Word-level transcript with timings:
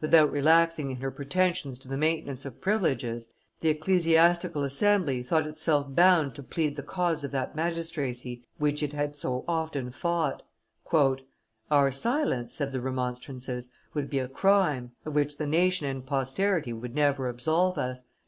Without 0.00 0.30
relaxing 0.30 0.92
in 0.92 0.98
her 0.98 1.10
pretensions 1.10 1.76
to 1.80 1.88
the 1.88 1.96
maintenance 1.96 2.44
of 2.44 2.60
privileges, 2.60 3.32
the 3.62 3.68
ecclesiastical 3.70 4.62
assembly 4.62 5.24
thought 5.24 5.44
itself 5.44 5.92
bound 5.92 6.36
to 6.36 6.42
plead 6.44 6.76
the 6.76 6.84
cause 6.84 7.24
of 7.24 7.32
that 7.32 7.56
magistracy 7.56 8.44
which 8.58 8.80
it 8.80 8.92
had 8.92 9.16
so, 9.16 9.44
often 9.48 9.90
fought. 9.90 10.44
"Our 11.68 11.90
silence," 11.90 12.54
said 12.54 12.70
the 12.70 12.80
remonstrances, 12.80 13.72
"would 13.92 14.08
be 14.08 14.20
a 14.20 14.28
crime, 14.28 14.92
of 15.04 15.16
which 15.16 15.36
the 15.38 15.48
nation 15.48 15.88
and 15.88 16.06
posterity 16.06 16.72
would 16.72 16.94
never 16.94 17.28
absolve 17.28 17.76
us. 17.76 18.04